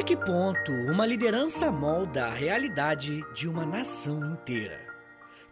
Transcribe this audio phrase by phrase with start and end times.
[0.00, 4.80] Até que ponto uma liderança molda a realidade de uma nação inteira?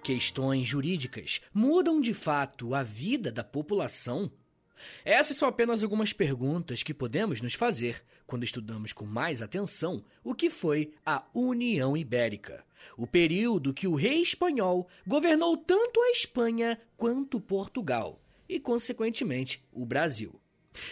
[0.03, 4.33] Questões jurídicas mudam de fato a vida da população?
[5.05, 10.35] Essas são apenas algumas perguntas que podemos nos fazer quando estudamos com mais atenção o
[10.35, 12.65] que foi a União Ibérica,
[12.97, 19.85] o período que o rei espanhol governou tanto a Espanha quanto Portugal e, consequentemente, o
[19.85, 20.38] Brasil.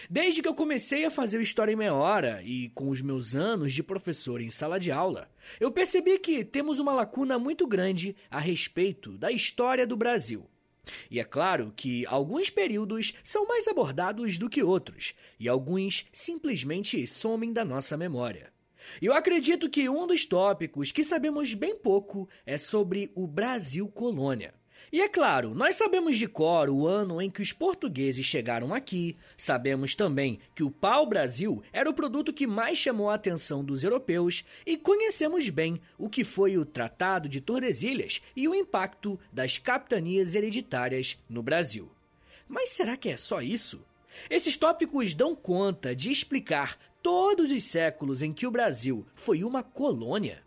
[0.09, 3.73] Desde que eu comecei a fazer História em Meia Hora e com os meus anos
[3.73, 8.39] de professor em sala de aula, eu percebi que temos uma lacuna muito grande a
[8.39, 10.49] respeito da história do Brasil.
[11.11, 17.05] E é claro que alguns períodos são mais abordados do que outros, e alguns simplesmente
[17.05, 18.51] somem da nossa memória.
[19.01, 24.53] Eu acredito que um dos tópicos que sabemos bem pouco é sobre o Brasil colônia.
[24.91, 29.17] E é claro, nós sabemos de cor o ano em que os portugueses chegaram aqui,
[29.37, 34.45] sabemos também que o pau-brasil era o produto que mais chamou a atenção dos europeus
[34.65, 40.35] e conhecemos bem o que foi o Tratado de Tordesilhas e o impacto das capitanias
[40.35, 41.91] hereditárias no Brasil.
[42.47, 43.83] Mas será que é só isso?
[44.29, 49.61] Esses tópicos dão conta de explicar todos os séculos em que o Brasil foi uma
[49.61, 50.46] colônia?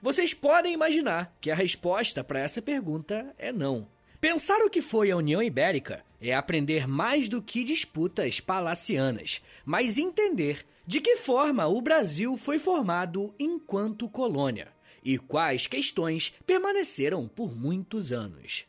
[0.00, 3.86] Vocês podem imaginar que a resposta para essa pergunta é não.
[4.20, 9.98] Pensar o que foi a União Ibérica é aprender mais do que disputas palacianas, mas
[9.98, 14.68] entender de que forma o Brasil foi formado enquanto colônia
[15.04, 18.64] e quais questões permaneceram por muitos anos.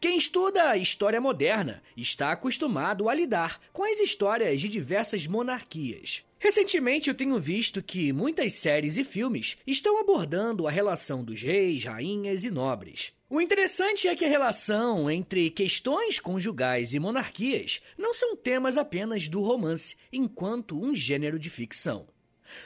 [0.00, 6.24] Quem estuda a história moderna está acostumado a lidar com as histórias de diversas monarquias.
[6.44, 11.84] Recentemente eu tenho visto que muitas séries e filmes estão abordando a relação dos reis,
[11.84, 13.14] rainhas e nobres.
[13.30, 19.26] O interessante é que a relação entre questões conjugais e monarquias não são temas apenas
[19.26, 22.06] do romance, enquanto um gênero de ficção.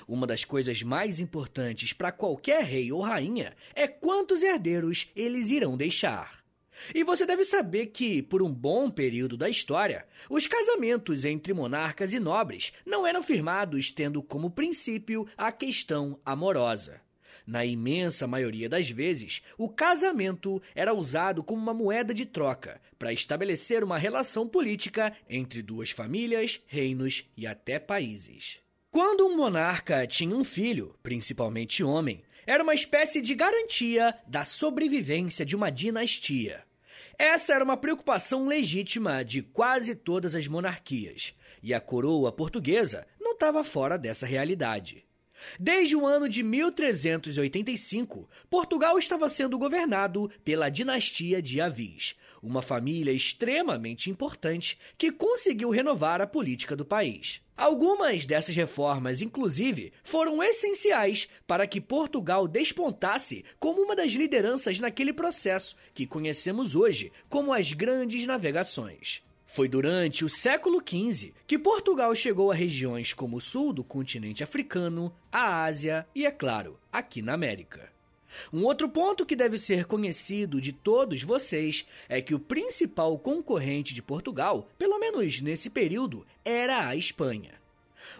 [0.08, 5.76] Uma das coisas mais importantes para qualquer rei ou rainha é quantos herdeiros eles irão
[5.76, 6.37] deixar.
[6.94, 12.12] E você deve saber que, por um bom período da história, os casamentos entre monarcas
[12.12, 17.00] e nobres não eram firmados tendo como princípio a questão amorosa.
[17.48, 23.10] Na imensa maioria das vezes, o casamento era usado como uma moeda de troca para
[23.10, 28.60] estabelecer uma relação política entre duas famílias, reinos e até países.
[28.90, 35.44] Quando um monarca tinha um filho, principalmente homem, era uma espécie de garantia da sobrevivência
[35.44, 36.67] de uma dinastia.
[37.18, 43.32] Essa era uma preocupação legítima de quase todas as monarquias, e a coroa portuguesa não
[43.32, 45.04] estava fora dessa realidade.
[45.58, 53.12] Desde o ano de 1385, Portugal estava sendo governado pela dinastia de Avis, uma família
[53.12, 57.40] extremamente importante que conseguiu renovar a política do país.
[57.56, 65.12] Algumas dessas reformas, inclusive, foram essenciais para que Portugal despontasse como uma das lideranças naquele
[65.12, 69.22] processo que conhecemos hoje como as Grandes Navegações.
[69.44, 74.44] Foi durante o século XV que Portugal chegou a regiões como o sul do continente
[74.44, 77.90] africano, a Ásia e, é claro, aqui na América.
[78.52, 83.94] Um outro ponto que deve ser conhecido de todos vocês é que o principal concorrente
[83.94, 87.54] de Portugal, pelo menos nesse período, era a Espanha.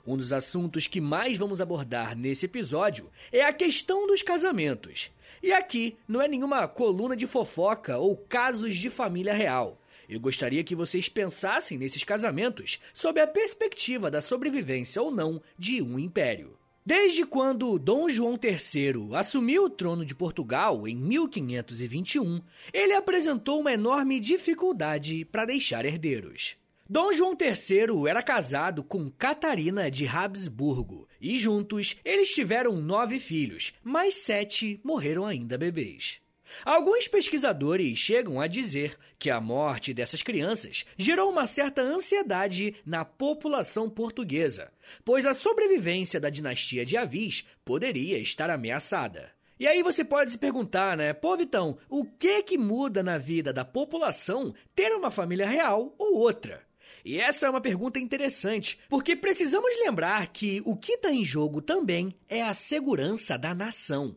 [0.07, 5.11] Um dos assuntos que mais vamos abordar nesse episódio é a questão dos casamentos.
[5.43, 9.81] E aqui não é nenhuma coluna de fofoca ou casos de família real.
[10.09, 15.83] Eu gostaria que vocês pensassem nesses casamentos sob a perspectiva da sobrevivência ou não de
[15.83, 16.57] um império.
[16.89, 22.41] Desde quando Dom João III assumiu o trono de Portugal em 1521,
[22.73, 26.57] ele apresentou uma enorme dificuldade para deixar herdeiros.
[26.89, 33.75] Dom João III era casado com Catarina de Habsburgo e juntos eles tiveram nove filhos,
[33.85, 36.23] mas sete morreram ainda bebês.
[36.65, 43.05] Alguns pesquisadores chegam a dizer que a morte dessas crianças gerou uma certa ansiedade na
[43.05, 44.73] população portuguesa,
[45.05, 49.31] pois a sobrevivência da dinastia de Avis poderia estar ameaçada.
[49.61, 53.53] E aí você pode se perguntar, né, pô Vitão, o que que muda na vida
[53.53, 56.63] da população ter uma família real ou outra?
[57.05, 61.61] E essa é uma pergunta interessante, porque precisamos lembrar que o que está em jogo
[61.61, 64.17] também é a segurança da nação.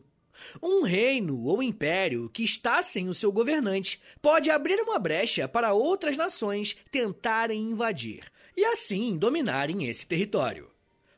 [0.62, 5.72] Um reino ou império que está sem o seu governante pode abrir uma brecha para
[5.72, 10.70] outras nações tentarem invadir e assim dominarem esse território.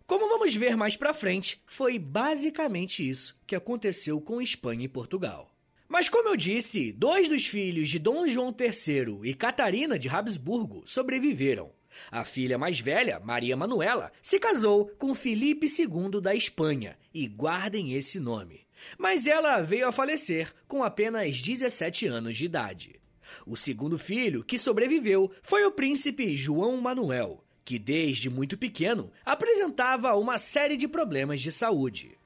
[0.06, 5.50] Como vamos ver mais para frente, foi basicamente isso que aconteceu com Espanha e Portugal.
[5.88, 10.82] Mas como eu disse, dois dos filhos de Dom João III e Catarina de Habsburgo
[10.86, 11.72] sobreviveram.
[12.10, 17.92] A filha mais velha, Maria Manuela, se casou com Felipe II da Espanha, e guardem
[17.92, 18.63] esse nome.
[18.98, 23.00] Mas ela veio a falecer com apenas 17 anos de idade.
[23.46, 30.14] O segundo filho que sobreviveu foi o príncipe João Manuel, que desde muito pequeno apresentava
[30.14, 32.18] uma série de problemas de saúde.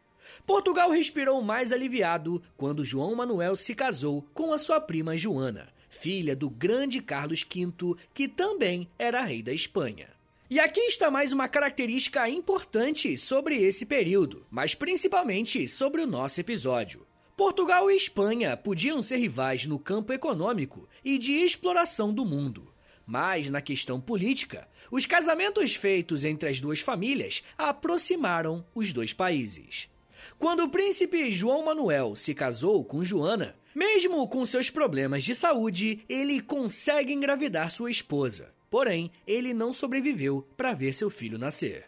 [0.46, 6.34] Portugal respirou mais aliviado quando João Manuel se casou com a sua prima Joana, filha
[6.34, 10.17] do grande Carlos V, que também era rei da Espanha.
[10.50, 16.40] E aqui está mais uma característica importante sobre esse período, mas principalmente sobre o nosso
[16.40, 17.06] episódio.
[17.36, 22.72] Portugal e Espanha podiam ser rivais no campo econômico e de exploração do mundo.
[23.06, 29.90] Mas, na questão política, os casamentos feitos entre as duas famílias aproximaram os dois países.
[30.38, 36.00] Quando o príncipe João Manuel se casou com Joana, mesmo com seus problemas de saúde,
[36.08, 38.56] ele consegue engravidar sua esposa.
[38.70, 41.86] Porém, ele não sobreviveu para ver seu filho nascer.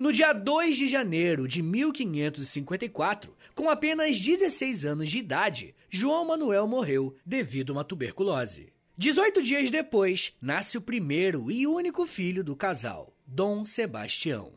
[0.00, 6.66] No dia 2 de janeiro de 1554, com apenas 16 anos de idade, João Manuel
[6.66, 8.72] morreu devido a uma tuberculose.
[8.98, 14.54] 18 dias depois, nasce o primeiro e único filho do casal, Dom Sebastião.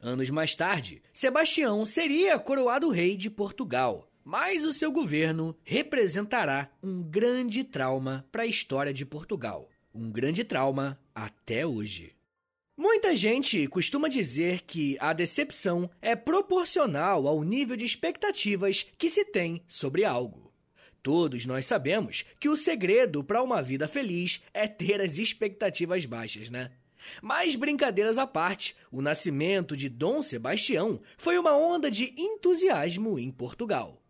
[0.00, 7.02] Anos mais tarde, Sebastião seria coroado rei de Portugal, mas o seu governo representará um
[7.02, 12.14] grande trauma para a história de Portugal um grande trauma até hoje.
[12.76, 19.24] Muita gente costuma dizer que a decepção é proporcional ao nível de expectativas que se
[19.24, 20.52] tem sobre algo.
[21.02, 26.50] Todos nós sabemos que o segredo para uma vida feliz é ter as expectativas baixas,
[26.50, 26.72] né?
[27.22, 33.30] Mas brincadeiras à parte, o nascimento de Dom Sebastião foi uma onda de entusiasmo em
[33.30, 34.02] Portugal.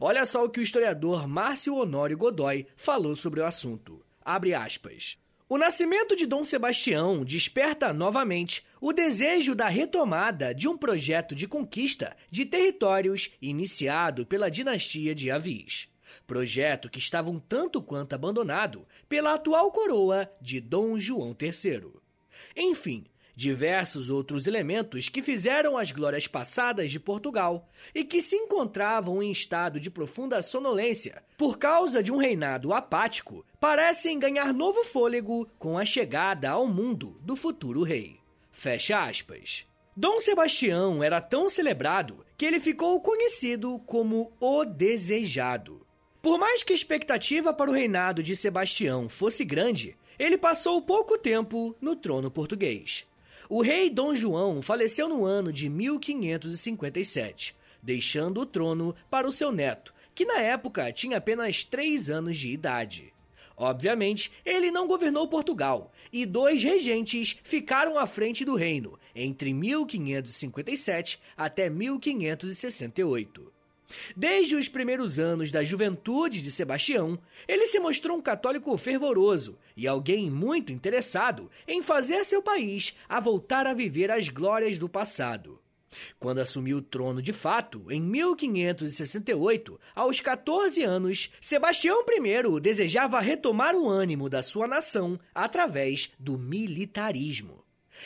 [0.00, 4.04] Olha só o que o historiador Márcio Honório Godoy falou sobre o assunto.
[4.24, 5.18] Abre aspas.
[5.52, 11.46] O nascimento de Dom Sebastião desperta novamente o desejo da retomada de um projeto de
[11.46, 15.90] conquista de territórios iniciado pela dinastia de Avis.
[16.26, 22.00] Projeto que estava um tanto quanto abandonado pela atual coroa de Dom João III.
[22.56, 23.04] Enfim,
[23.36, 29.30] diversos outros elementos que fizeram as glórias passadas de Portugal e que se encontravam em
[29.30, 35.78] estado de profunda sonolência por causa de um reinado apático, parecem ganhar novo fôlego com
[35.78, 38.18] a chegada ao mundo do futuro rei.
[38.50, 39.64] Fecha aspas.
[39.96, 45.86] Dom Sebastião era tão celebrado que ele ficou conhecido como o Desejado.
[46.20, 51.16] Por mais que a expectativa para o reinado de Sebastião fosse grande, ele passou pouco
[51.16, 53.06] tempo no trono português.
[53.48, 59.52] O rei Dom João faleceu no ano de 1557, deixando o trono para o seu
[59.52, 63.12] neto, que na época tinha apenas 3 anos de idade.
[63.56, 71.20] Obviamente, ele não governou Portugal, e dois regentes ficaram à frente do reino entre 1557
[71.36, 73.52] até 1568.
[74.16, 79.86] Desde os primeiros anos da juventude de Sebastião, ele se mostrou um católico fervoroso e
[79.86, 85.60] alguém muito interessado em fazer seu país a voltar a viver as glórias do passado.
[86.18, 93.74] Quando assumiu o trono de fato, em 1568, aos 14 anos, Sebastião I desejava retomar
[93.74, 97.64] o ânimo da sua nação através do militarismo.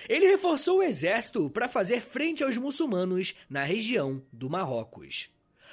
[0.09, 5.31] Ele reforçou o exército para fazer frente aos muçulmanos na região do Marrocos.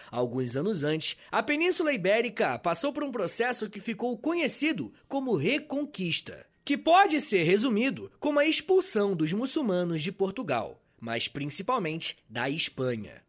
[0.10, 6.46] Alguns anos antes, a Península Ibérica passou por um processo que ficou conhecido como Reconquista,
[6.63, 13.22] que pode ser resumido como a expulsão dos muçulmanos de Portugal, mas principalmente da Espanha.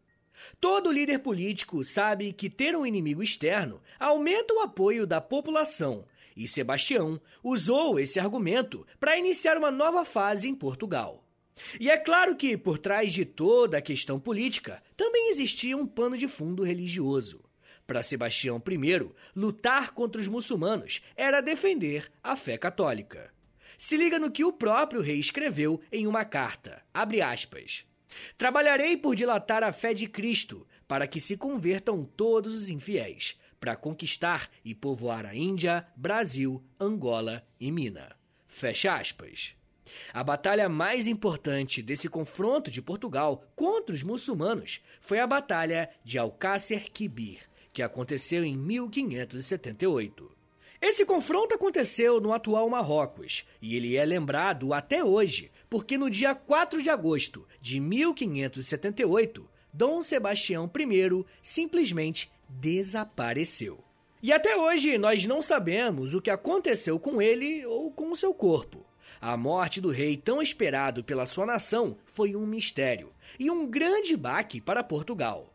[0.61, 6.05] Todo líder político sabe que ter um inimigo externo aumenta o apoio da população,
[6.37, 11.27] e Sebastião usou esse argumento para iniciar uma nova fase em Portugal.
[11.77, 16.17] E é claro que, por trás de toda a questão política, também existia um pano
[16.17, 17.43] de fundo religioso.
[17.85, 23.34] Para Sebastião I, lutar contra os muçulmanos era defender a fé católica.
[23.77, 26.81] Se liga no que o próprio rei escreveu em uma carta.
[26.93, 27.85] Abre aspas.
[28.37, 33.75] Trabalharei por dilatar a fé de Cristo, para que se convertam todos os infiéis, para
[33.75, 38.15] conquistar e povoar a Índia, Brasil, Angola e Mina.
[38.47, 39.55] Fecha aspas.
[40.13, 46.17] A batalha mais importante desse confronto de Portugal contra os muçulmanos foi a Batalha de
[46.17, 47.39] Alcácer Quibir,
[47.71, 50.34] que aconteceu em 1578.
[50.87, 56.35] Esse confronto aconteceu no atual Marrocos e ele é lembrado até hoje, porque no dia
[56.35, 63.83] 4 de agosto de 1578, Dom Sebastião I simplesmente desapareceu.
[64.21, 68.31] E até hoje nós não sabemos o que aconteceu com ele ou com o seu
[68.31, 68.85] corpo.
[69.19, 74.15] A morte do rei tão esperado pela sua nação foi um mistério e um grande
[74.15, 75.51] baque para Portugal.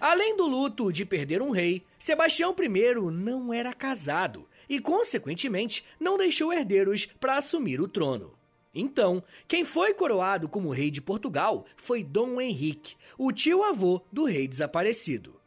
[0.00, 6.16] Além do luto de perder um rei, Sebastião I não era casado e, consequentemente, não
[6.16, 8.32] deixou herdeiros para assumir o trono.
[8.74, 14.48] Então, quem foi coroado como rei de Portugal foi Dom Henrique, o tio-avô do rei
[14.48, 15.38] desaparecido.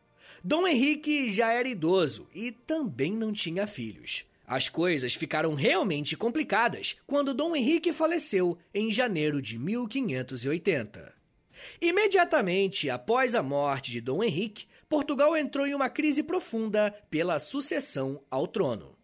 [0.44, 4.26] Dom Henrique já era idoso e também não tinha filhos.
[4.46, 11.16] As coisas ficaram realmente complicadas quando Dom Henrique faleceu em janeiro de 1580.
[11.82, 18.22] Imediatamente após a morte de Dom Henrique, Portugal entrou em uma crise profunda pela sucessão
[18.30, 18.95] ao trono.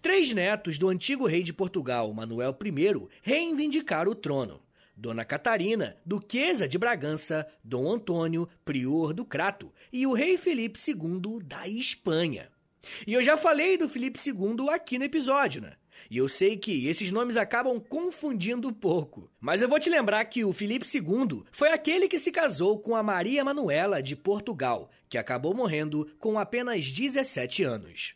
[0.00, 4.60] Três netos do antigo rei de Portugal, Manuel I, reivindicaram o trono.
[4.96, 11.42] Dona Catarina, duquesa de Bragança, Dom Antônio, prior do Crato e o rei Felipe II
[11.42, 12.48] da Espanha.
[13.06, 15.72] E eu já falei do Felipe II aqui no episódio, né?
[16.10, 19.30] E eu sei que esses nomes acabam confundindo um pouco.
[19.40, 22.94] Mas eu vou te lembrar que o Felipe II foi aquele que se casou com
[22.94, 28.14] a Maria Manuela de Portugal, que acabou morrendo com apenas 17 anos.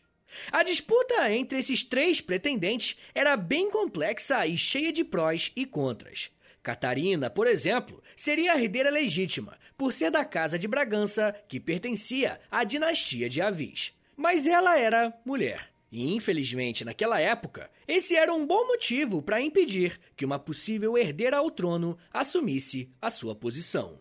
[0.51, 6.31] A disputa entre esses três pretendentes era bem complexa e cheia de prós e contras.
[6.61, 12.39] Catarina, por exemplo, seria a herdeira legítima, por ser da Casa de Bragança, que pertencia
[12.51, 13.93] à dinastia de Avis.
[14.17, 15.69] Mas ela era mulher.
[15.89, 21.37] E infelizmente, naquela época, esse era um bom motivo para impedir que uma possível herdeira
[21.37, 23.99] ao trono assumisse a sua posição.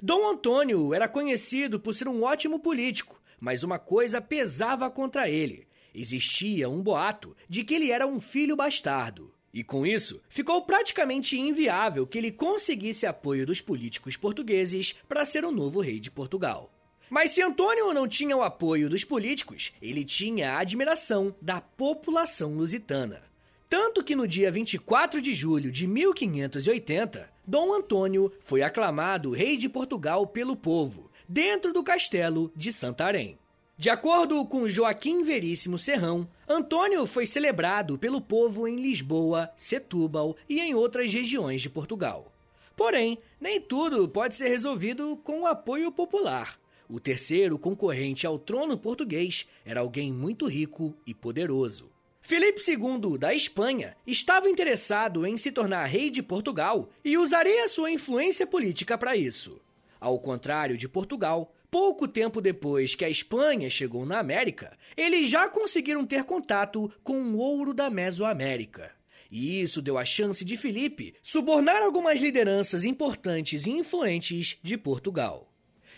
[0.00, 5.66] Dom Antônio era conhecido por ser um ótimo político, mas uma coisa pesava contra ele.
[5.94, 9.32] Existia um boato de que ele era um filho bastardo.
[9.52, 15.44] E com isso, ficou praticamente inviável que ele conseguisse apoio dos políticos portugueses para ser
[15.44, 16.70] o novo rei de Portugal.
[17.08, 22.54] Mas se Antônio não tinha o apoio dos políticos, ele tinha a admiração da população
[22.56, 23.22] lusitana.
[23.68, 29.68] Tanto que no dia 24 de julho de 1580, Dom Antônio foi aclamado rei de
[29.68, 33.38] Portugal pelo povo, dentro do castelo de Santarém.
[33.78, 40.60] De acordo com Joaquim Veríssimo Serrão, Antônio foi celebrado pelo povo em Lisboa, Setúbal e
[40.60, 42.32] em outras regiões de Portugal.
[42.74, 46.58] Porém, nem tudo pode ser resolvido com o apoio popular.
[46.88, 51.90] O terceiro concorrente ao trono português era alguém muito rico e poderoso.
[52.22, 57.90] Felipe II da Espanha estava interessado em se tornar rei de Portugal e usaria sua
[57.90, 59.60] influência política para isso.
[60.00, 65.48] Ao contrário de Portugal, pouco tempo depois que a Espanha chegou na América, eles já
[65.48, 68.92] conseguiram ter contato com o ouro da Mesoamérica.
[69.30, 75.52] E isso deu a chance de Felipe subornar algumas lideranças importantes e influentes de Portugal.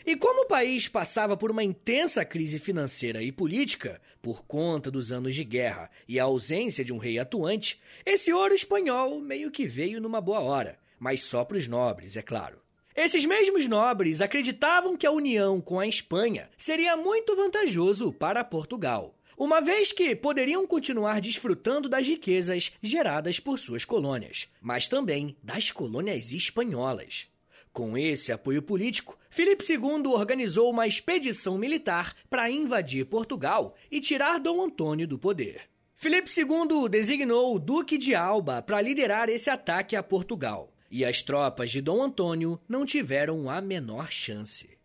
[0.06, 5.12] E como o país passava por uma intensa crise financeira e política, por conta dos
[5.12, 9.66] anos de guerra e a ausência de um rei atuante, esse ouro espanhol meio que
[9.66, 12.58] veio numa boa hora, mas só para os nobres, é claro.
[13.00, 19.14] Esses mesmos nobres acreditavam que a união com a Espanha seria muito vantajoso para Portugal,
[19.36, 25.70] uma vez que poderiam continuar desfrutando das riquezas geradas por suas colônias, mas também das
[25.70, 27.28] colônias espanholas.
[27.72, 34.40] Com esse apoio político, Filipe II organizou uma expedição militar para invadir Portugal e tirar
[34.40, 35.60] Dom Antônio do poder.
[35.94, 41.22] Filipe II designou o Duque de Alba para liderar esse ataque a Portugal, e as
[41.22, 44.78] tropas de Dom Antônio não tiveram a menor chance.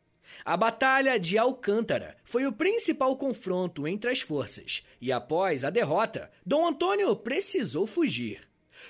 [0.46, 6.30] A Batalha de Alcântara foi o principal confronto entre as forças, e após a derrota,
[6.46, 8.42] Dom Antônio precisou fugir.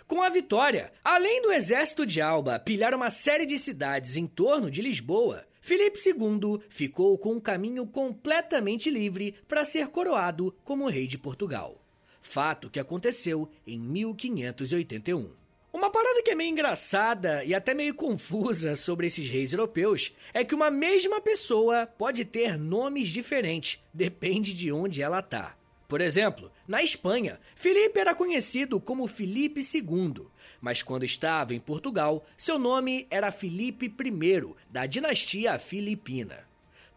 [0.07, 4.71] Com a vitória, além do exército de Alba pilhar uma série de cidades em torno
[4.71, 11.07] de Lisboa, Filipe II ficou com um caminho completamente livre para ser coroado como rei
[11.07, 11.81] de Portugal.
[12.21, 15.42] Fato que aconteceu em 1581.
[15.73, 20.43] Uma parada que é meio engraçada e até meio confusa sobre esses reis europeus é
[20.45, 25.57] que uma mesma pessoa pode ter nomes diferentes, depende de onde ela tá.
[25.87, 30.27] Por exemplo, na Espanha, Filipe era conhecido como Filipe II,
[30.61, 36.47] mas quando estava em Portugal, seu nome era Filipe I, da dinastia filipina.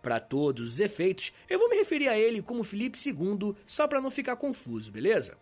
[0.03, 4.03] Para todos os efeitos, eu vou me referir a ele como Filipe II só para
[4.03, 5.39] não ficar confuso, beleza?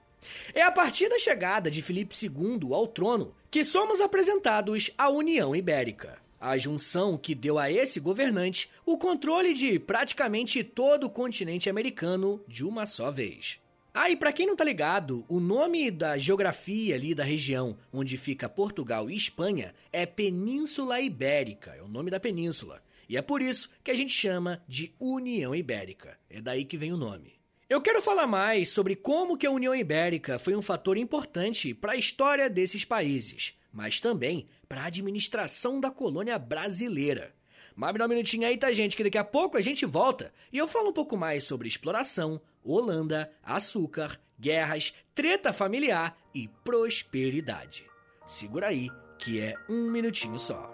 [0.54, 5.54] É a partir da chegada de Filipe II ao trono que somos apresentados à União
[5.54, 11.70] Ibérica a junção que deu a esse governante o controle de praticamente todo o continente
[11.70, 13.58] americano de uma só vez.
[13.94, 18.18] Ah, e para quem não tá ligado, o nome da geografia ali da região onde
[18.18, 22.82] fica Portugal e Espanha é Península Ibérica, é o nome da península.
[23.08, 26.18] E é por isso que a gente chama de União Ibérica.
[26.28, 27.34] É daí que vem o nome.
[27.74, 31.94] Eu quero falar mais sobre como que a União Ibérica foi um fator importante para
[31.94, 37.34] a história desses países, mas também para a administração da colônia brasileira.
[37.74, 38.96] Mas me dá um minutinho aí, tá, gente?
[38.96, 42.40] Que daqui a pouco a gente volta e eu falo um pouco mais sobre exploração,
[42.62, 47.84] Holanda, açúcar, guerras, treta familiar e prosperidade.
[48.24, 48.88] Segura aí,
[49.18, 50.73] que é um minutinho só.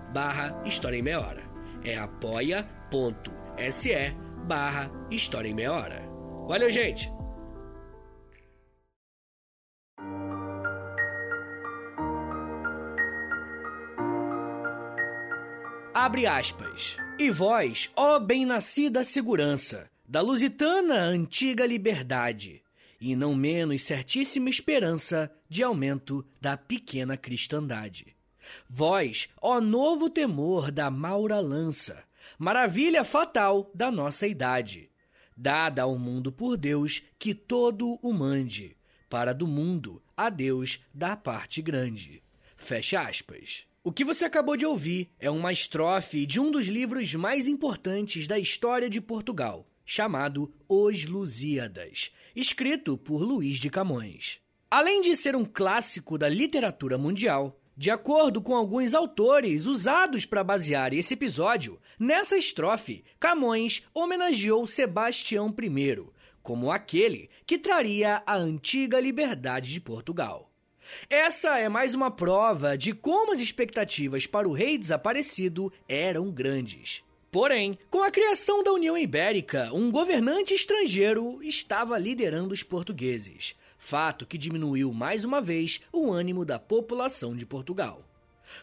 [0.11, 1.43] barra História em Meia Hora.
[1.83, 2.71] É apoia.se
[4.45, 6.03] barra História em Meia Hora.
[6.47, 7.11] Valeu, gente!
[15.93, 16.97] Abre aspas.
[17.19, 22.63] E vós, ó bem-nascida segurança, da lusitana antiga liberdade,
[22.99, 28.15] e não menos certíssima esperança de aumento da pequena cristandade.
[28.67, 32.03] Vós, ó novo temor da maura lança,
[32.37, 34.89] maravilha fatal da nossa idade,
[35.35, 38.75] dada ao mundo por Deus que todo o mande,
[39.09, 42.23] para do mundo a Deus da parte grande.
[42.55, 43.65] Fecha aspas.
[43.83, 48.27] O que você acabou de ouvir é uma estrofe de um dos livros mais importantes
[48.27, 54.39] da história de Portugal, chamado Os Lusíadas, escrito por Luís de Camões.
[54.69, 60.43] Além de ser um clássico da literatura mundial, de acordo com alguns autores usados para
[60.43, 66.05] basear esse episódio, nessa estrofe, Camões homenageou Sebastião I
[66.43, 70.51] como aquele que traria a antiga liberdade de Portugal.
[71.09, 77.03] Essa é mais uma prova de como as expectativas para o rei desaparecido eram grandes.
[77.31, 84.27] Porém, com a criação da União Ibérica, um governante estrangeiro estava liderando os portugueses fato
[84.27, 88.03] que diminuiu mais uma vez o ânimo da população de Portugal.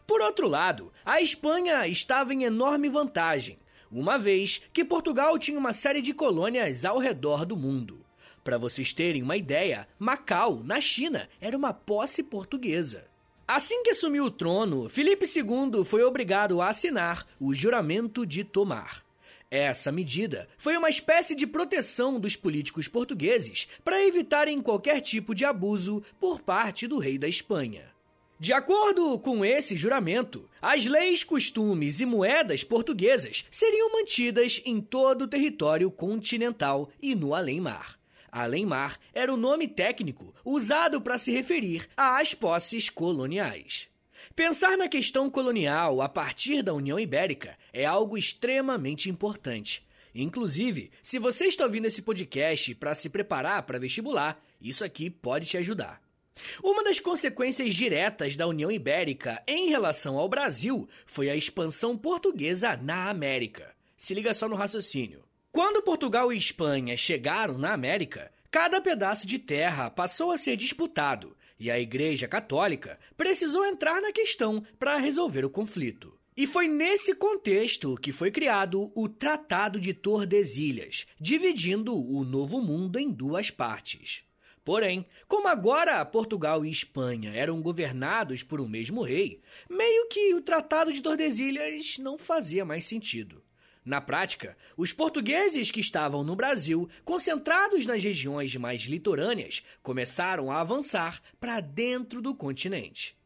[0.06, 3.58] Por outro lado, a Espanha estava em enorme vantagem,
[3.90, 7.98] uma vez que Portugal tinha uma série de colônias ao redor do mundo.
[8.44, 13.04] Para vocês terem uma ideia, Macau, na China, era uma posse portuguesa.
[13.46, 19.02] Assim que assumiu o trono, Felipe II foi obrigado a assinar o Juramento de Tomar,
[19.50, 25.44] essa medida foi uma espécie de proteção dos políticos portugueses para evitarem qualquer tipo de
[25.44, 27.90] abuso por parte do rei da Espanha.
[28.38, 35.22] De acordo com esse juramento, as leis, costumes e moedas portuguesas seriam mantidas em todo
[35.22, 37.98] o território continental e no além-mar.
[38.30, 43.88] Além-mar era o nome técnico usado para se referir às posses coloniais.
[44.38, 49.84] Pensar na questão colonial a partir da União Ibérica é algo extremamente importante.
[50.14, 55.48] Inclusive, se você está ouvindo esse podcast para se preparar para vestibular, isso aqui pode
[55.48, 56.00] te ajudar.
[56.62, 62.76] Uma das consequências diretas da União Ibérica em relação ao Brasil foi a expansão portuguesa
[62.76, 63.74] na América.
[63.96, 65.24] Se liga só no raciocínio.
[65.50, 71.36] Quando Portugal e Espanha chegaram na América, cada pedaço de terra passou a ser disputado
[71.58, 76.18] e a Igreja Católica precisou entrar na questão para resolver o conflito.
[76.36, 82.96] E foi nesse contexto que foi criado o Tratado de Tordesilhas, dividindo o Novo Mundo
[82.96, 84.22] em duas partes.
[84.64, 90.42] Porém, como agora Portugal e Espanha eram governados por um mesmo rei, meio que o
[90.42, 93.42] Tratado de Tordesilhas não fazia mais sentido.
[93.88, 100.60] Na prática, os portugueses que estavam no Brasil, concentrados nas regiões mais litorâneas, começaram a
[100.60, 103.16] avançar para dentro do continente.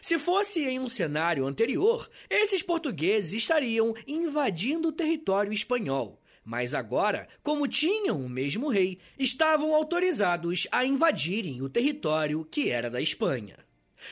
[0.00, 6.22] Se fosse em um cenário anterior, esses portugueses estariam invadindo o território espanhol.
[6.44, 12.88] Mas agora, como tinham o mesmo rei, estavam autorizados a invadirem o território que era
[12.88, 13.56] da Espanha.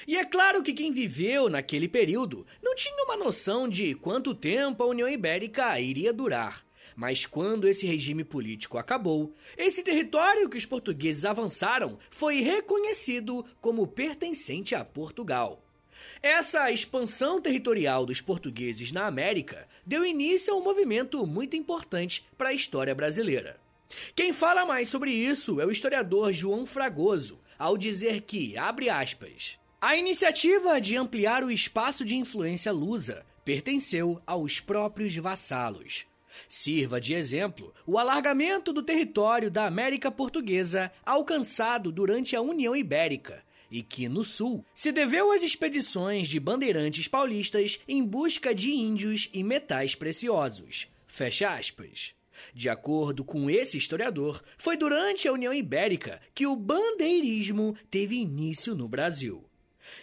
[0.06, 4.82] E é claro que quem viveu naquele período não tinha uma noção de quanto tempo
[4.82, 6.64] a União Ibérica iria durar.
[6.96, 13.86] Mas quando esse regime político acabou, esse território que os portugueses avançaram foi reconhecido como
[13.86, 15.64] pertencente a Portugal.
[16.22, 22.50] Essa expansão territorial dos portugueses na América deu início a um movimento muito importante para
[22.50, 23.58] a história brasileira.
[24.14, 29.58] Quem fala mais sobre isso é o historiador João Fragoso, ao dizer que, abre aspas,
[29.80, 36.06] a iniciativa de ampliar o espaço de influência lusa pertenceu aos próprios vassalos.
[36.46, 43.42] Sirva de exemplo o alargamento do território da América Portuguesa alcançado durante a União Ibérica,
[43.70, 49.30] e que, no sul, se deveu às expedições de bandeirantes paulistas em busca de índios
[49.32, 50.88] e metais preciosos.
[51.06, 52.14] Fecha aspas.
[52.52, 58.74] De acordo com esse historiador, foi durante a União Ibérica que o bandeirismo teve início
[58.74, 59.49] no Brasil.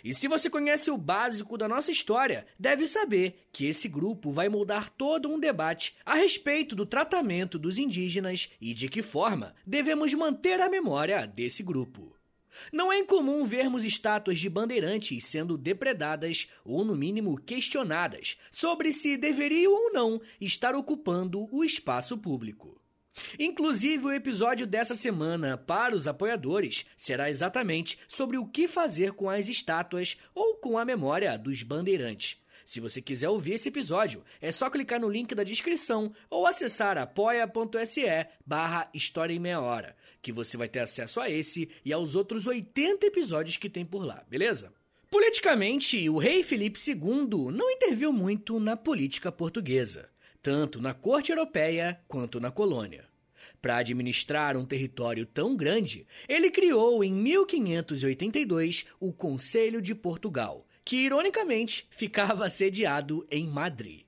[0.03, 4.49] E se você conhece o básico da nossa história, deve saber que esse grupo vai
[4.49, 10.13] moldar todo um debate a respeito do tratamento dos indígenas e de que forma devemos
[10.13, 12.15] manter a memória desse grupo.
[12.71, 19.15] Não é incomum vermos estátuas de bandeirantes sendo depredadas ou, no mínimo, questionadas sobre se
[19.17, 22.81] deveriam ou não estar ocupando o espaço público.
[23.39, 29.29] Inclusive, o episódio dessa semana para os apoiadores será exatamente sobre o que fazer com
[29.29, 32.41] as estátuas ou com a memória dos bandeirantes.
[32.65, 36.97] Se você quiser ouvir esse episódio, é só clicar no link da descrição ou acessar
[36.97, 42.13] apoia.se barra História em Meia Hora, que você vai ter acesso a esse e aos
[42.13, 44.73] outros 80 episódios que tem por lá, beleza?
[45.09, 50.09] Politicamente, o rei Felipe II não interviu muito na política portuguesa,
[50.41, 53.05] tanto na corte europeia quanto na colônia.
[53.61, 60.97] Para administrar um território tão grande, ele criou em 1582 o Conselho de Portugal, que
[60.97, 64.05] ironicamente ficava sediado em Madrid.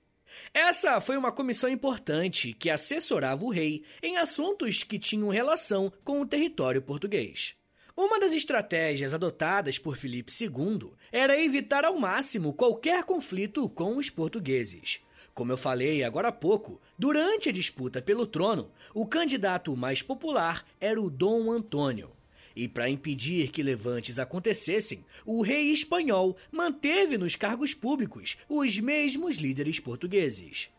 [0.53, 6.21] Essa foi uma comissão importante que assessorava o rei em assuntos que tinham relação com
[6.21, 7.55] o território português.
[7.95, 14.09] Uma das estratégias adotadas por Filipe II era evitar ao máximo qualquer conflito com os
[14.09, 15.01] portugueses.
[15.39, 20.65] Como eu falei agora há pouco, durante a disputa pelo trono, o candidato mais popular
[20.81, 22.11] era o Dom Antônio.
[22.53, 29.37] E para impedir que levantes acontecessem, o rei espanhol manteve nos cargos públicos os mesmos
[29.37, 30.71] líderes portugueses.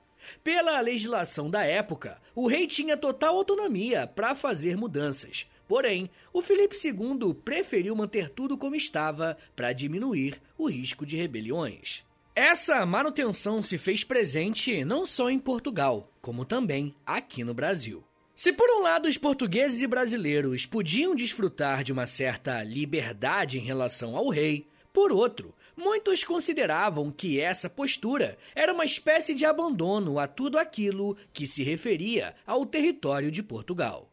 [0.45, 5.47] Pela legislação da época, o rei tinha total autonomia para fazer mudanças.
[5.67, 12.05] Porém, o Felipe II preferiu manter tudo como estava para diminuir o risco de rebeliões.
[12.35, 18.05] Essa manutenção se fez presente não só em Portugal, como também aqui no Brasil.
[18.37, 23.63] Se por um lado os portugueses e brasileiros podiam desfrutar de uma certa liberdade em
[23.63, 30.19] relação ao rei, por outro, muitos consideravam que essa postura era uma espécie de abandono
[30.19, 34.09] a tudo aquilo que se referia ao território de Portugal.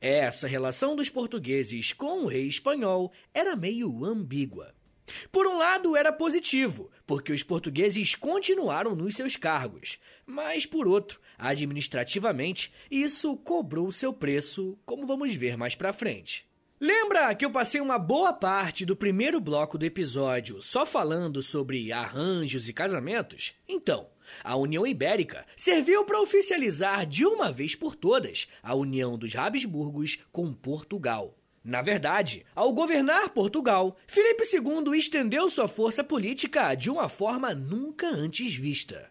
[0.00, 4.74] Essa relação dos portugueses com o rei espanhol era meio ambígua.
[5.30, 11.20] Por um lado, era positivo, porque os portugueses continuaram nos seus cargos, mas por outro,
[11.38, 16.48] administrativamente, isso cobrou seu preço, como vamos ver mais pra frente.
[16.80, 21.92] Lembra que eu passei uma boa parte do primeiro bloco do episódio só falando sobre
[21.92, 23.54] arranjos e casamentos?
[23.68, 24.08] Então,
[24.42, 30.24] a União Ibérica serviu para oficializar de uma vez por todas a união dos Habsburgos
[30.32, 31.36] com Portugal.
[31.62, 38.08] Na verdade, ao governar Portugal, Filipe II estendeu sua força política de uma forma nunca
[38.08, 39.10] antes vista.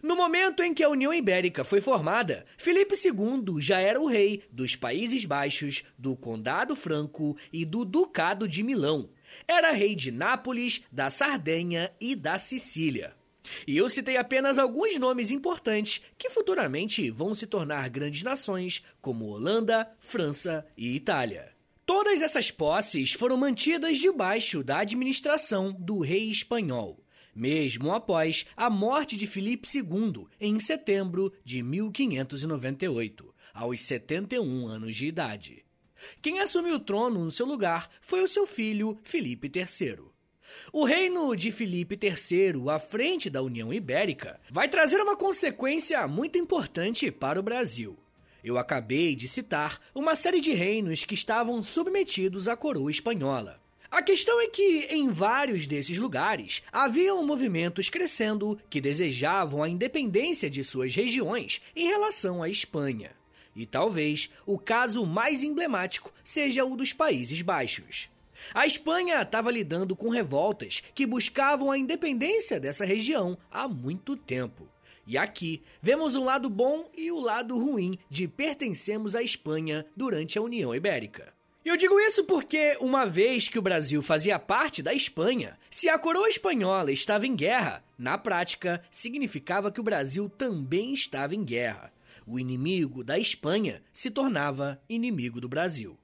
[0.00, 4.44] No momento em que a União Ibérica foi formada, Filipe II já era o rei
[4.52, 9.10] dos Países Baixos, do Condado Franco e do Ducado de Milão.
[9.46, 13.14] Era rei de Nápoles, da Sardenha e da Sicília.
[13.66, 19.26] E eu citei apenas alguns nomes importantes que futuramente vão se tornar grandes nações, como
[19.26, 21.57] Holanda, França e Itália.
[21.88, 27.02] Todas essas posses foram mantidas debaixo da administração do rei espanhol,
[27.34, 35.06] mesmo após a morte de Filipe II em setembro de 1598, aos 71 anos de
[35.06, 35.64] idade.
[36.20, 40.00] Quem assumiu o trono no seu lugar foi o seu filho Filipe III.
[40.70, 46.36] O reino de Filipe III, à frente da União Ibérica, vai trazer uma consequência muito
[46.36, 47.98] importante para o Brasil.
[48.42, 53.60] Eu acabei de citar uma série de reinos que estavam submetidos à coroa espanhola.
[53.90, 60.50] A questão é que, em vários desses lugares, haviam movimentos crescendo que desejavam a independência
[60.50, 63.12] de suas regiões em relação à Espanha.
[63.56, 68.10] E talvez o caso mais emblemático seja o dos Países Baixos.
[68.54, 74.68] A Espanha estava lidando com revoltas que buscavam a independência dessa região há muito tempo.
[75.08, 80.38] E aqui vemos um lado bom e o lado ruim de pertencermos à Espanha durante
[80.38, 81.32] a União Ibérica.
[81.64, 85.88] E eu digo isso porque, uma vez que o Brasil fazia parte da Espanha, se
[85.88, 91.42] a coroa espanhola estava em guerra, na prática significava que o Brasil também estava em
[91.42, 91.90] guerra.
[92.26, 95.96] O inimigo da Espanha se tornava inimigo do Brasil.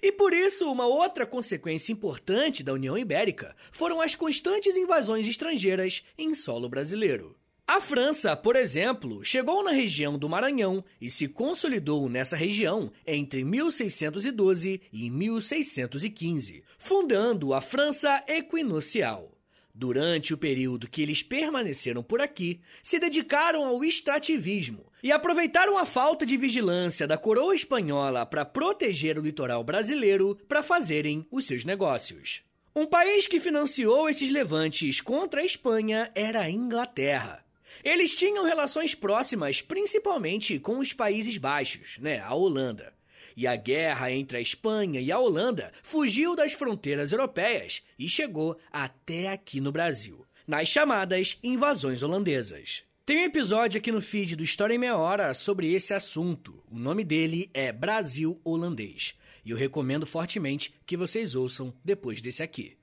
[0.00, 6.06] E por isso, uma outra consequência importante da União Ibérica foram as constantes invasões estrangeiras
[6.16, 7.36] em solo brasileiro.
[7.66, 13.42] A França, por exemplo, chegou na região do Maranhão e se consolidou nessa região entre
[13.42, 19.32] 1612 e 1615, fundando a França Equinocial.
[19.74, 25.86] Durante o período que eles permaneceram por aqui, se dedicaram ao extrativismo e aproveitaram a
[25.86, 31.64] falta de vigilância da coroa espanhola para proteger o litoral brasileiro para fazerem os seus
[31.64, 32.42] negócios.
[32.76, 37.43] Um país que financiou esses levantes contra a Espanha era a Inglaterra.
[37.84, 42.94] Eles tinham relações próximas, principalmente com os Países Baixos, né, a Holanda.
[43.36, 48.56] E a guerra entre a Espanha e a Holanda fugiu das fronteiras europeias e chegou
[48.72, 52.84] até aqui no Brasil, nas chamadas invasões holandesas.
[53.04, 56.64] Tem um episódio aqui no feed do História em Meia Hora sobre esse assunto.
[56.70, 59.14] O nome dele é Brasil Holandês.
[59.44, 62.78] E eu recomendo fortemente que vocês ouçam depois desse aqui.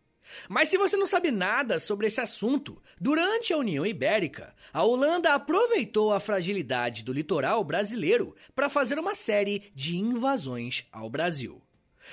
[0.47, 5.33] Mas se você não sabe nada sobre esse assunto, durante a União Ibérica, a Holanda
[5.33, 11.61] aproveitou a fragilidade do litoral brasileiro para fazer uma série de invasões ao Brasil.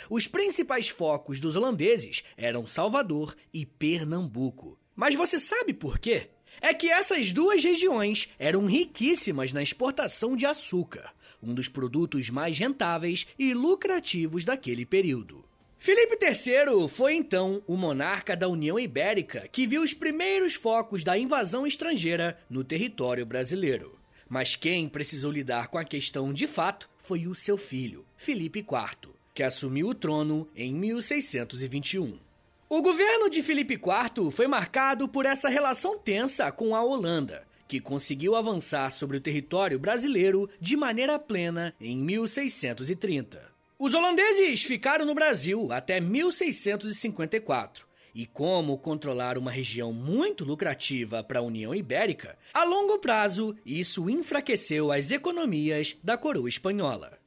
[0.09, 4.78] Os principais focos dos holandeses eram Salvador e Pernambuco.
[4.94, 6.31] Mas você sabe por quê?
[6.61, 12.59] É que essas duas regiões eram riquíssimas na exportação de açúcar, um dos produtos mais
[12.59, 15.47] rentáveis e lucrativos daquele período.
[15.78, 21.16] Filipe III foi então o monarca da União Ibérica que viu os primeiros focos da
[21.16, 23.96] invasão estrangeira no território brasileiro.
[24.28, 29.12] Mas quem precisou lidar com a questão de fato foi o seu filho, Filipe IV,
[29.32, 32.18] que assumiu o trono em 1621.
[32.68, 37.80] O governo de Filipe IV foi marcado por essa relação tensa com a Holanda, que
[37.80, 43.47] conseguiu avançar sobre o território brasileiro de maneira plena em 1630.
[43.80, 47.86] Os holandeses ficaram no Brasil até 1654.
[48.12, 54.10] E como controlar uma região muito lucrativa para a União Ibérica, a longo prazo isso
[54.10, 57.20] enfraqueceu as economias da coroa espanhola.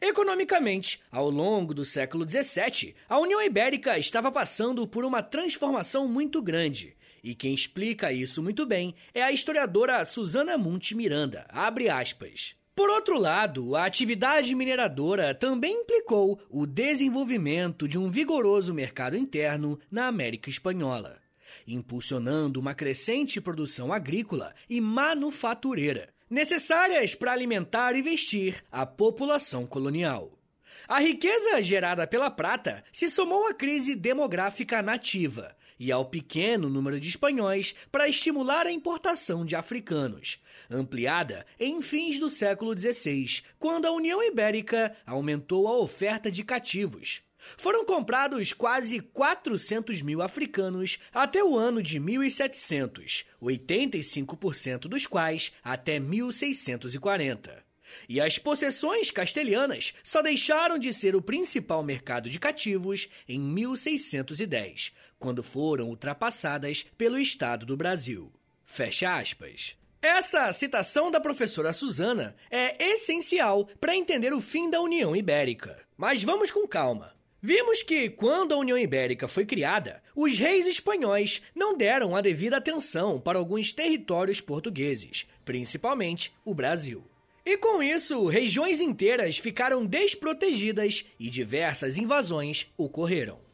[0.00, 6.40] Economicamente, ao longo do século XVII, a União Ibérica estava passando por uma transformação muito
[6.40, 6.96] grande.
[7.20, 11.46] E quem explica isso muito bem é a historiadora Susana Monte Miranda.
[11.48, 12.54] Abre aspas.
[12.76, 19.80] Por outro lado, a atividade mineradora também implicou o desenvolvimento de um vigoroso mercado interno
[19.90, 21.18] na América Espanhola,
[21.66, 30.38] impulsionando uma crescente produção agrícola e manufatureira, necessárias para alimentar e vestir a população colonial.
[30.86, 36.98] A riqueza gerada pela prata se somou à crise demográfica nativa, e ao pequeno número
[36.98, 43.86] de espanhóis para estimular a importação de africanos, ampliada em fins do século XVI, quando
[43.86, 47.22] a União Ibérica aumentou a oferta de cativos.
[47.56, 56.00] Foram comprados quase 400 mil africanos até o ano de 1700, 85% dos quais até
[56.00, 57.64] 1640.
[58.08, 64.92] E as possessões castelhanas só deixaram de ser o principal mercado de cativos em 1610,
[65.18, 68.32] quando foram ultrapassadas pelo Estado do Brasil.
[68.64, 69.76] Fecha aspas.
[70.02, 75.78] Essa citação da professora Susana é essencial para entender o fim da União Ibérica.
[75.96, 77.16] Mas vamos com calma.
[77.42, 82.56] Vimos que, quando a União Ibérica foi criada, os reis espanhóis não deram a devida
[82.56, 87.04] atenção para alguns territórios portugueses, principalmente o Brasil.
[87.44, 93.45] E com isso, regiões inteiras ficaram desprotegidas e diversas invasões ocorreram.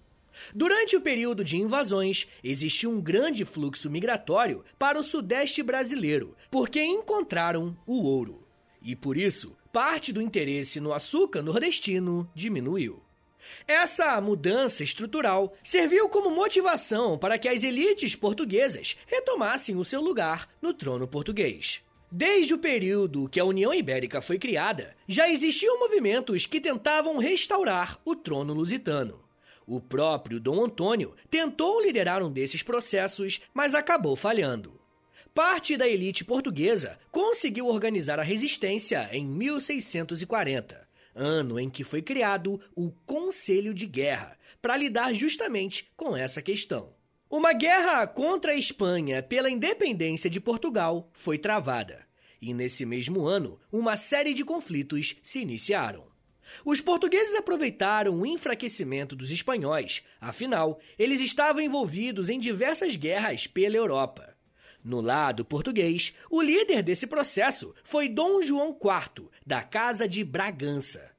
[0.54, 6.82] Durante o período de invasões, existiu um grande fluxo migratório para o sudeste brasileiro, porque
[6.82, 8.46] encontraram o ouro.
[8.80, 13.02] E por isso, parte do interesse no açúcar nordestino diminuiu.
[13.66, 20.48] Essa mudança estrutural serviu como motivação para que as elites portuguesas retomassem o seu lugar
[20.60, 21.82] no trono português.
[22.10, 27.98] Desde o período que a União Ibérica foi criada, já existiam movimentos que tentavam restaurar
[28.04, 29.18] o trono lusitano.
[29.66, 34.80] O próprio Dom Antônio tentou liderar um desses processos, mas acabou falhando.
[35.34, 42.60] Parte da elite portuguesa conseguiu organizar a resistência em 1640, ano em que foi criado
[42.76, 46.94] o Conselho de Guerra, para lidar justamente com essa questão.
[47.30, 52.06] Uma guerra contra a Espanha pela independência de Portugal foi travada,
[52.38, 56.11] e nesse mesmo ano, uma série de conflitos se iniciaram.
[56.64, 63.76] Os portugueses aproveitaram o enfraquecimento dos espanhóis, afinal, eles estavam envolvidos em diversas guerras pela
[63.76, 64.36] Europa.
[64.84, 71.12] No lado português, o líder desse processo foi Dom João IV, da Casa de Bragança.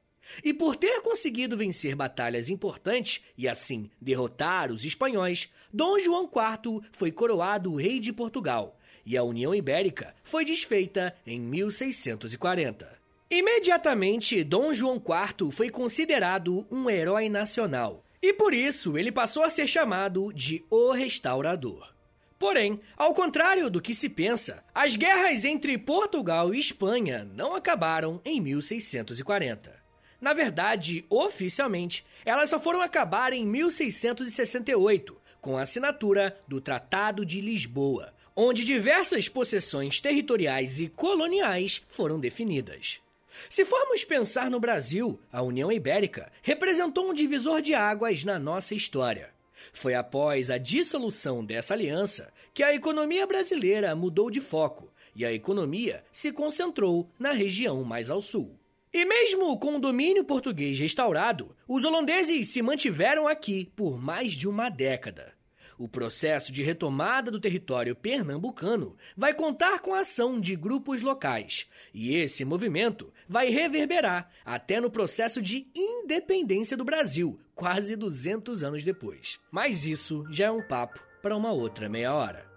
[0.43, 6.81] E por ter conseguido vencer batalhas importantes e assim derrotar os espanhóis, Dom João IV
[6.91, 13.02] foi coroado rei de Portugal e a União Ibérica foi desfeita em 1640.
[13.35, 19.49] Imediatamente, Dom João IV foi considerado um herói nacional e por isso ele passou a
[19.49, 21.91] ser chamado de O Restaurador.
[22.37, 28.21] Porém, ao contrário do que se pensa, as guerras entre Portugal e Espanha não acabaram
[28.23, 29.81] em 1640.
[30.21, 37.41] Na verdade, oficialmente, elas só foram acabar em 1668, com a assinatura do Tratado de
[37.41, 43.01] Lisboa, onde diversas possessões territoriais e coloniais foram definidas.
[43.49, 48.75] Se formos pensar no Brasil, a União Ibérica representou um divisor de águas na nossa
[48.75, 49.31] história.
[49.71, 55.31] Foi após a dissolução dessa aliança que a economia brasileira mudou de foco e a
[55.31, 58.57] economia se concentrou na região mais ao sul.
[58.91, 64.47] E mesmo com o domínio português restaurado, os holandeses se mantiveram aqui por mais de
[64.47, 65.33] uma década.
[65.77, 71.67] O processo de retomada do território pernambucano vai contar com a ação de grupos locais,
[71.91, 78.83] e esse movimento vai reverberar até no processo de independência do Brasil, quase 200 anos
[78.83, 79.39] depois.
[79.49, 82.52] Mas isso já é um papo para uma outra meia hora.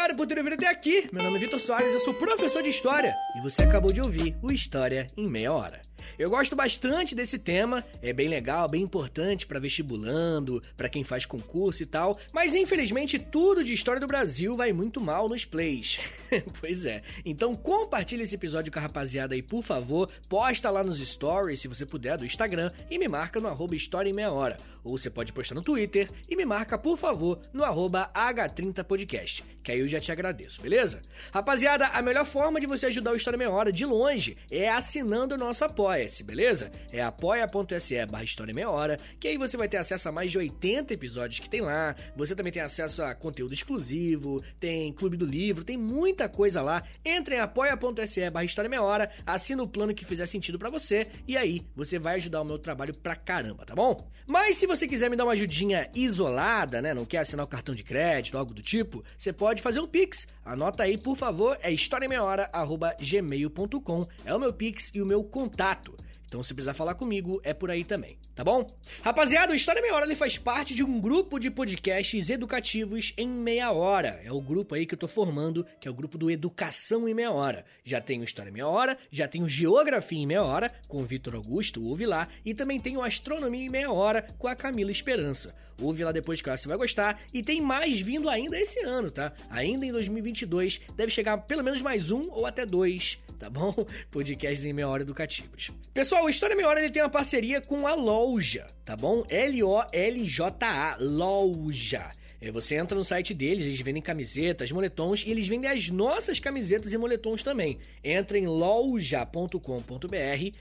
[0.00, 1.08] Obrigado por terem vindo até aqui.
[1.12, 4.34] Meu nome é Vitor Soares, eu sou professor de História e você acabou de ouvir
[4.42, 5.82] o História em Meia Hora.
[6.18, 11.26] Eu gosto bastante desse tema, é bem legal, bem importante para vestibulando, para quem faz
[11.26, 16.00] concurso e tal, mas infelizmente tudo de história do Brasil vai muito mal nos plays.
[16.60, 17.02] pois é.
[17.24, 21.68] Então compartilha esse episódio com a rapaziada aí, por favor, posta lá nos stories, se
[21.68, 24.56] você puder, do Instagram e me marca no arroba História em Meia Hora.
[24.82, 29.72] Ou você pode postar no Twitter e me marca, por favor, no arroba H30podcast, que
[29.72, 31.00] aí eu já te agradeço, beleza?
[31.32, 35.34] Rapaziada, a melhor forma de você ajudar o História Meia Hora de longe é assinando
[35.34, 36.70] o nosso apoia-se, beleza?
[36.92, 40.38] É apoia.se barra História Meia Hora, que aí você vai ter acesso a mais de
[40.38, 45.26] 80 episódios que tem lá, você também tem acesso a conteúdo exclusivo, tem Clube do
[45.26, 46.82] Livro, tem muita coisa lá.
[47.04, 51.08] Entre em apoia.se barra História Meia Hora, assina o plano que fizer sentido para você,
[51.26, 54.10] e aí você vai ajudar o meu trabalho pra caramba, tá bom?
[54.26, 57.74] Mas se você quiser me dar uma ajudinha isolada, né, não quer assinar o cartão
[57.74, 60.28] de crédito, algo do tipo, você pode fazer um Pix.
[60.44, 64.06] Anota aí, por favor, é historiameiahora.gmail.com.
[64.24, 65.96] É o meu Pix e o meu contato.
[66.30, 68.64] Então, se precisar falar comigo, é por aí também, tá bom?
[69.02, 73.26] Rapaziada, o História Meia Hora ele faz parte de um grupo de podcasts educativos em
[73.26, 74.20] meia hora.
[74.24, 77.14] É o grupo aí que eu tô formando, que é o grupo do Educação em
[77.14, 77.64] Meia Hora.
[77.82, 81.04] Já tem o História Meia Hora, já tem o Geografia em Meia Hora, com o
[81.04, 84.92] Vitor Augusto, ouve lá, e também tem o Astronomia em Meia Hora, com a Camila
[84.92, 85.52] Esperança.
[85.80, 87.20] Ouve lá depois que você vai gostar.
[87.32, 89.32] E tem mais vindo ainda esse ano, tá?
[89.50, 93.74] Ainda em 2022, deve chegar pelo menos mais um ou até dois tá bom?
[94.12, 95.72] Podcasts em meia hora educativos.
[95.94, 99.24] Pessoal, o História Meia Hora ele tem uma parceria com a Loja, tá bom?
[99.28, 102.12] L-O-L-J-A, Loja.
[102.40, 106.40] É, você entra no site deles, eles vendem camisetas, moletons e eles vendem as nossas
[106.40, 107.78] camisetas e moletons também.
[108.02, 109.58] Entra em loja.com.br,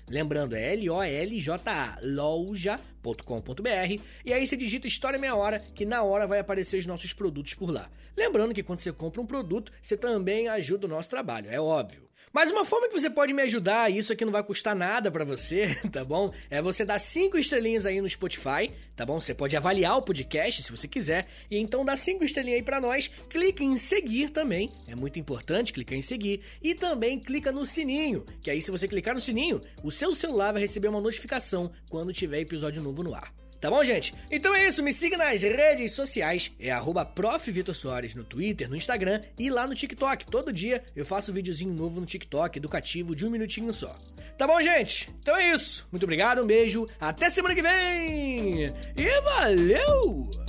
[0.09, 6.39] lembrando, é L-O-L-J-A, loja.com.br, e aí você digita História Meia Hora, que na hora vai
[6.39, 7.89] aparecer os nossos produtos por lá.
[8.17, 12.09] Lembrando que quando você compra um produto, você também ajuda o nosso trabalho, é óbvio.
[12.32, 15.09] Mas uma forma que você pode me ajudar, e isso aqui não vai custar nada
[15.09, 16.32] para você, tá bom?
[16.49, 19.19] É você dar cinco estrelinhas aí no Spotify, tá bom?
[19.19, 22.80] Você pode avaliar o podcast se você quiser, e então dá cinco estrelinhas aí para
[22.80, 23.07] nós.
[23.30, 28.23] Clique em seguir também, é muito importante clicar em seguir, e também clica no sininho,
[28.41, 32.13] que aí se você clicar no sininho, o seu celular vai receber uma notificação quando
[32.13, 33.38] tiver episódio novo no ar.
[33.60, 34.16] Tá bom, gente?
[34.32, 37.05] Então é isso, me siga nas redes sociais, é arroba
[37.74, 40.26] Soares no Twitter, no Instagram e lá no TikTok.
[40.28, 43.93] Todo dia eu faço um videozinho novo no TikTok, educativo, de um minutinho só.
[44.38, 45.10] Tá bom, gente?
[45.22, 45.86] Então é isso.
[45.91, 48.68] Muito obrigado, um beijo, até semana que vem!
[48.95, 50.49] E valeu!